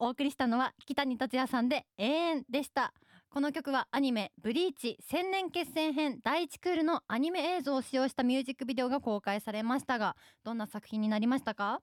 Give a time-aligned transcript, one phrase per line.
[0.00, 2.94] お送りしたのは北谷達也さんで永遠でした。
[3.30, 11.80] この曲はアニメブリーチ千年決戦編第一クールのアニメ映像を使用したミュージックビデオが公開されましたがどんな作品になりましたか？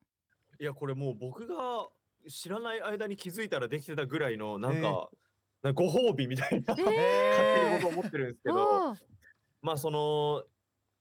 [0.60, 1.56] いやこれもう僕が
[2.30, 5.10] 知らない間に気づいたらできてたぐらいのなんか、
[5.62, 6.98] なんかご褒美みたいな、勝手に
[7.76, 8.96] 僕は思ってるんですけど
[9.62, 10.44] まあその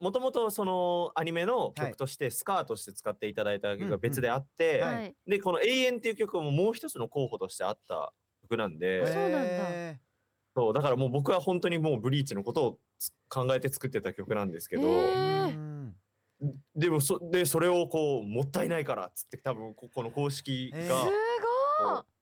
[0.00, 4.94] もともとそのアニメの曲としてスカーとして使っていただいた曲が別であって、はい。
[4.94, 8.12] はいでこの「永遠」っていう曲ももう一つの候補としてあった
[8.42, 9.38] 曲なんで、そうなんだ。
[9.40, 10.00] へ
[10.56, 14.82] そうだからもう僕は本当にもうブリーチのことをつ考えて作ってた曲なんですけど、
[16.76, 20.86] でもそでそれをこうもったいないからっつって多分ここの公式が、えー。
[20.86, 21.04] す
[21.84, 22.13] ごい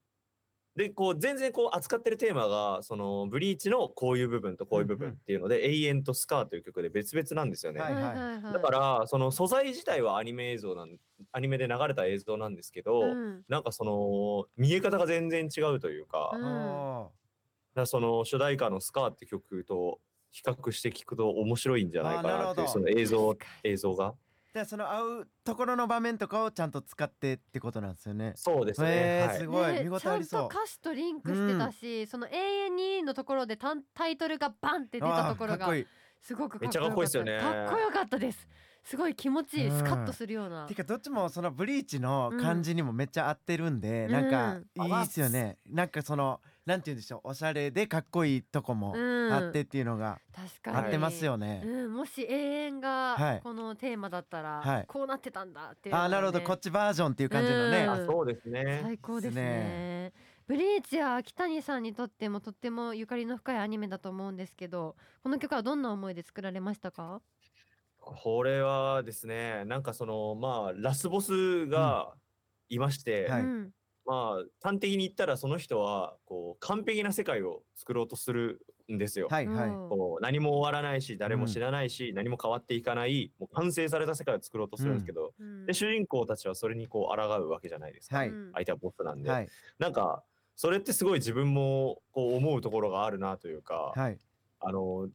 [0.77, 7.81] でこう全然こう扱ってるテーマがそのブリーチのこういう部分とこういう部分っていうので「永遠とスカー」という曲で別々なんですよね。
[7.81, 8.03] はいはい。
[8.05, 10.97] はいだからその素材自体はアニメ映像なん
[11.33, 13.45] アニメで流れた映像なんですけど、うん。
[13.49, 17.83] なんかその見え方が全然違うというか,、うん。
[17.83, 24.15] おその主題歌の「スカー」って曲と比較して聞くと面白いんじゃないかなっていうその映像映像が
[24.53, 28.35] じゃあその合うところの場面とかをちゃんと使ってってことなんですよね。
[28.37, 28.87] そうですね。
[28.87, 28.99] はい。
[28.99, 30.41] へーすごいね見応えありそう。
[30.41, 35.73] ちゃんと歌詞とリンクしてたし、その永遠にのところでタンタイトルがバンって出たところが。
[36.21, 37.41] すごくめっちゃかっこいいっすよね。
[37.41, 38.47] かっこよかったです。
[38.85, 39.79] すごい気持ちいい、うん。
[39.79, 40.67] スカッとするような。
[40.69, 44.13] てかどっちもそのブリーチの感じにもめっちゃ合ってるんで、うん。
[44.13, 45.57] なんかうんいいっすよね。
[45.69, 49.33] なんかそのなんて言うんでしょうおしゃれでかっこいいとこもうん。
[49.33, 50.77] あってっていうのが確かに。
[50.77, 51.63] 合ってますよね。
[51.65, 52.81] うん、もし永遠はい。
[52.81, 54.85] がこのテーマだったら、はい。
[54.87, 56.41] こうなってたんだっていうね、あーなるほど。
[56.41, 57.85] こっちバージョンっていう感じのね。
[57.85, 57.91] うん。
[57.91, 58.81] あそうですね。
[58.83, 60.13] 最高ですね。
[60.47, 67.23] ブリーチは秋谷さんにとってもとってもゆかりの深いアニメだと思うんですけどこの曲はどんな思いで作られましたか？
[67.99, 72.13] これはですねなんかそのまあラスボスが
[72.69, 73.43] いまして、はい。
[73.43, 73.71] うん
[74.05, 79.29] まあ端的に言ったらその人はこう完璧な世界を作ろうとするんですよ。
[79.31, 79.69] はいはい。
[79.69, 79.89] うん。
[79.89, 85.67] こう何も終わらないし誰も知らないし、何も変わっていかないもう完成された世界を作ろうとするんですけど、うん。
[85.67, 88.29] で主人公たちはそれにこう抗うわけじゃないですか、はい。
[88.29, 88.53] うん。
[88.53, 89.49] 相手はボスなんで、はい。
[89.79, 90.25] なんか
[90.57, 94.19] それってすごい自分もこう思うところがあるなというか、はい。
[94.61, 95.09] あの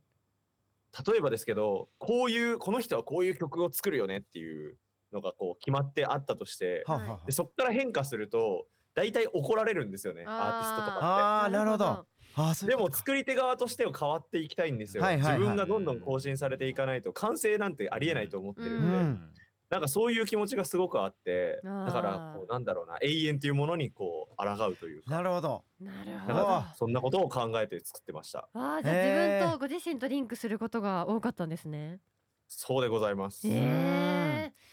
[1.07, 4.77] 例えばですけどこういうこの人はこういう曲を作るよねっていう
[5.13, 8.65] のがこう決まってあったとしてはあはあはでそこから変化すると
[8.97, 11.85] 大体怒られるんですよねアーティストとかっああーなるほど。
[11.85, 15.39] ああでも作り手側としては変わっていきたいんですよ、はいはいはい。
[15.39, 19.31] 自分がどんどん更新されていかないと完成なんてありえないと思ってるんで、うん。
[19.69, 25.11] なんかそういう気持ちがすごくあってだからこうなんだろうな永遠っていうものにこう抗うというか。
[25.11, 25.63] なるほど。
[25.79, 26.63] なるほど。
[26.75, 28.49] そんなことを考えて作ってました。
[28.53, 31.99] あーじゃあ自分とご自身とリンクすることが多かったんですね。
[32.47, 34.66] そうでございます、えー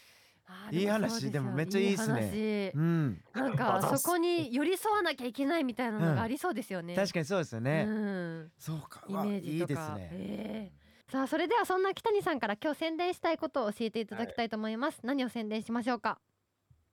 [0.71, 3.21] いい話でもめっちゃいいっすねいいうん。
[3.33, 6.95] 話なんかそこに寄り添わなきゃいけないみたいなのがありそうですよね。
[6.95, 7.85] 確かにそうですよね。
[7.87, 9.03] うん、そうか。
[9.07, 9.73] イメージとか。
[9.73, 10.09] いいですね。
[10.11, 14.99] ええさあそれではそんな北谷さんから今日宣伝したいことを教えていただきたいと思います。
[15.03, 16.19] 何を宣伝しましょうか？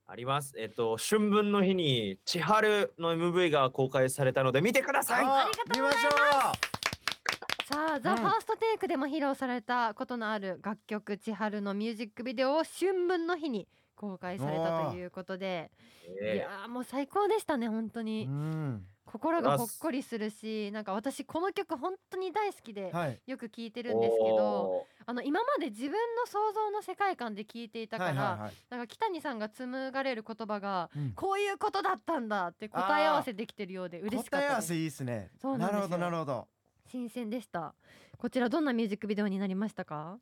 [0.06, 0.52] あります。
[0.58, 5.24] えっと、春分の日に千春の MV が公開されたので見てください。
[5.24, 6.71] あ見ましょ
[7.72, 13.66] さあ、ザ・うんファーストテイクでも披露されたことのある楽曲「千春」のミュージックビデオを春分の日に
[13.96, 15.70] 公開されたということで
[16.04, 18.02] いえやーもう最高でしたね本当う。
[18.02, 18.86] にうん。
[19.04, 23.20] 心がほっこりするしなんか私この曲本当に大好きではい。
[23.26, 28.52] よく聴いてーるんですけどおあの今まで自分の想像の世界観で聴いていたかはいらはいはい。
[28.70, 35.30] なんか北谷さんが紡がれる言葉がうんこういうことだったんだって答え合わせできてるようで嬉しかったです答え合わせいいですね。
[35.40, 36.48] そうなんですよるほどなるほど。
[36.92, 37.74] 新鮮でした。
[38.18, 40.18] こちらどんなミュージックビデオになりましたか？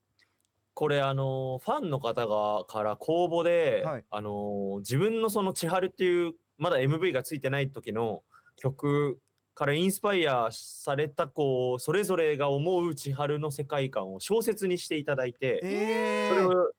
[0.72, 4.04] これあのファンの方がから公募で、はい。
[4.08, 8.22] あの自分のその千春っていうまだ MV がついてない時の
[8.54, 9.18] 曲
[9.56, 16.72] からインスパイアされたこうそれぞれが思う千春の世界観を小説にしていただいて、ええそれを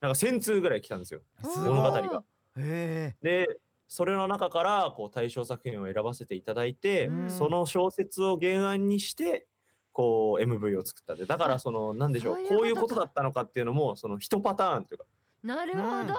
[0.00, 1.20] なんか1000通ぐらい来たんですよ。
[1.42, 1.90] す物語。
[1.90, 2.22] が。
[2.58, 3.48] えで
[3.92, 7.30] それの中からこう対象作品を選ばせていただいて、うん。
[7.30, 9.46] その小説を原案にして
[9.92, 15.04] こう MV を作ったんでだからそのなんでしょうそういうこういうことだったのかっていうのもその一パターンというか。
[15.44, 16.14] なるほど、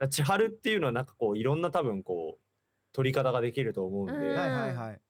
[0.00, 0.10] うん。
[0.10, 2.40] 千春っていうのはなんかこういろんな多分こう
[2.92, 4.24] 取り方ができると思うんで、うん。
[4.24, 5.00] えはいはいはい。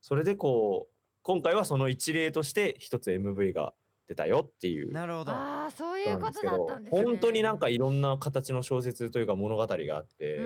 [0.00, 3.72] それでこう今回はその一例として一つ MV が
[4.06, 4.92] 出たよっていう。
[4.92, 5.32] なるほど。
[5.32, 7.02] ああそういうことだったんですね。
[7.04, 10.40] 本当になんかいろんな形の小説というか物語があって。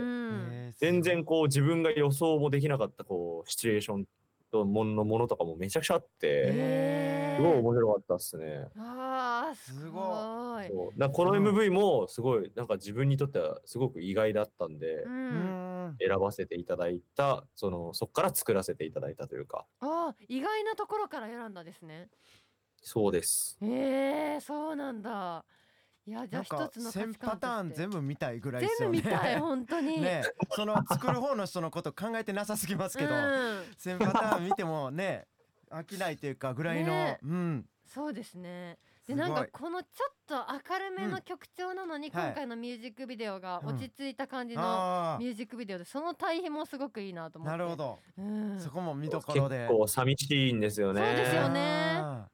[0.79, 4.05] 全然こう自分が予想もできなかったこうシチュエーション
[4.51, 8.67] ともののものとかもめちゃくちゃあってへすごい面白かったっすね。
[8.77, 10.69] あーすすごごい。
[10.69, 10.99] そう。
[10.99, 15.97] だこの MV もすごいなんか自分にとってはすごく意外だったんでう、うん。
[15.99, 19.67] 選ばせていただいたそのそこから作らせていただいたというか。
[19.81, 22.09] あー意外なところから選んだですね
[22.83, 23.59] そうです。
[23.63, 25.45] えー、そうなんだ。
[26.07, 29.03] いやじゃあ一つの価1000値観パターン全部見たいぐらいです全よね。
[29.03, 30.01] 部見たい本当に。
[30.01, 30.23] ね
[30.57, 33.21] その作る方の人のこと考えてなさすぎますけど、うん、
[33.79, 35.27] 1000パターン見てもね
[35.71, 37.69] 飽きないというかぐらいの、ねうん。
[37.85, 38.79] そうですね。
[39.07, 40.35] でなんかこのちょっと
[40.71, 47.59] 明るめうんの曲調なのに、はい今回のミュージックビデオがうん落ち着いた感じのあミュージックビデオでその対比もすごくいいなとあ思って。
[47.59, 49.67] なるほど、うん、そこも見どこ結ろで。
[49.69, 51.03] 構寂しいんですよね。
[51.03, 51.61] そうですよね。
[51.61, 52.29] あ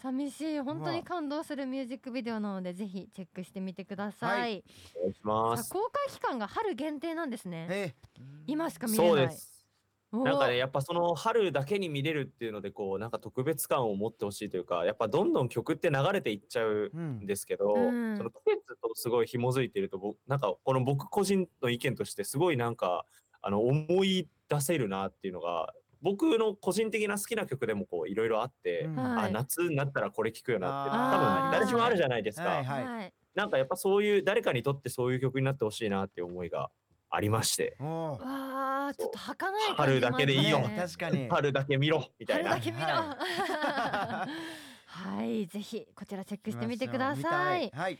[0.00, 0.60] 寂しい。
[0.60, 4.62] 本当に感動するミュージックビデオなのでぜひチェックしてみてくださ、はい。
[4.94, 5.72] お願いします。
[5.72, 7.66] 公開期間が春限定なんですーね。
[7.70, 7.94] え
[8.46, 9.08] 今しか見れない。
[9.08, 9.66] そうです。
[10.12, 10.24] おー。
[10.24, 18.16] なんかねやっぱその春だけに見れるっていうのでこうなんか特別感を持ってほしいというかやっぱどんどん曲って流れていっちゃううんんですけど、うん。
[18.18, 23.06] その季節とすごい紐づいていると僕なんかこの僕個人の意見としてすごいなんか
[23.40, 25.72] あの思い出せるなっていうのが
[26.06, 28.94] 僕の個人的な好きな曲でもこういろいろあって、うん。
[28.94, 29.26] はい。
[29.26, 32.84] あ夏になったらこれ聴くよなって多分誰しもあるじゃないですか、はいはい。
[32.84, 36.70] はいなんかやっぱそういう誰かにとってそういう曲になってほしいなっていう思いが
[37.10, 37.76] ありまして。
[37.80, 38.18] わ
[38.88, 41.28] あちょっと儚い感じ春だけでいいよね確かに。
[41.28, 42.50] 春だけ見ろみたいな。
[42.50, 42.86] 春だけ見ろ。
[42.86, 44.26] は
[44.86, 47.70] はい、ぜひこちらチェックしてみてくだ見さい。
[47.70, 47.98] たはい。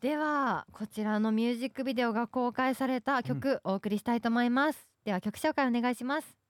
[0.00, 4.88] ではこちらのミュージックビデオが公開された曲、お送りしたいと思います。
[5.04, 6.45] では曲紹介お願いします。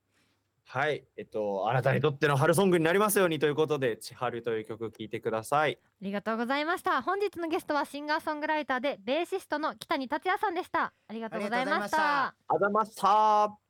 [0.68, 5.78] はい、えっと、あなたにとっての春ソングになりますようにということで、千春という曲聴いてください。
[5.80, 7.02] ありがとうございました。
[7.02, 10.92] 本日のゲストはシンガーソングライターでベーシストの北谷達也さんでした。
[11.08, 13.65] ありがとうございましありがとうございました。